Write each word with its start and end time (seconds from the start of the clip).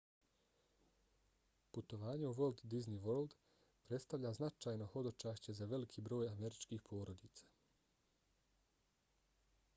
putovanje 1.75 2.25
u 2.29 2.31
walt 2.39 2.63
disney 2.75 3.03
world 3.03 3.35
predstavlja 3.91 4.33
značajno 4.39 4.89
hodočašće 4.95 5.57
za 5.61 5.69
veliki 5.75 6.05
broj 6.09 6.33
američkih 6.33 6.85
porodica 6.91 7.55